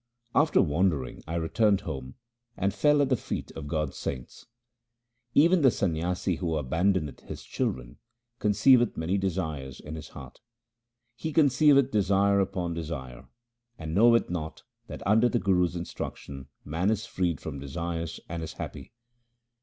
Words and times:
After 0.33 0.63
wandering 0.63 1.21
I 1.27 1.35
returned 1.35 1.81
home, 1.81 2.15
and 2.57 2.73
fell 2.73 3.03
at 3.03 3.09
the 3.09 3.15
feet 3.15 3.51
of 3.51 3.67
God's 3.67 3.97
saints. 3.97 4.47
Even 5.35 5.61
the 5.61 5.69
Sanyasi 5.69 6.37
who 6.39 6.55
abandoneth 6.57 7.19
his 7.19 7.43
children 7.43 7.99
con 8.39 8.53
ceiveth 8.53 8.97
many 8.97 9.19
desires 9.19 9.79
in 9.79 9.93
his 9.93 10.07
heart: 10.07 10.39
He 11.15 11.31
conceiveth 11.31 11.91
desire 11.91 12.39
upon 12.39 12.73
desire, 12.73 13.27
and 13.77 13.93
knoweth 13.93 14.27
not 14.27 14.63
that 14.87 15.05
under 15.05 15.29
the 15.29 15.37
Guru's 15.37 15.75
instruction 15.75 16.47
man 16.65 16.89
is 16.89 17.05
freed 17.05 17.39
from 17.39 17.59
desires 17.59 18.19
and 18.27 18.41
is 18.41 18.53
happy. 18.53 18.93